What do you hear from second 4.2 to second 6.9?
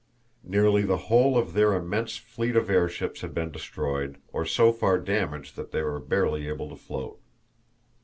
or so far damaged that they were barely able to